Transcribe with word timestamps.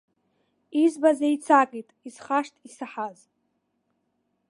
Избаз 0.83 1.19
еицакит, 1.27 1.89
исхашҭт 2.07 2.53
исаҳаз. 2.67 3.19